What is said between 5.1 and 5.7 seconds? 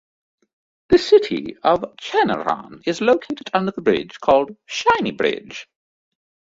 Bridge.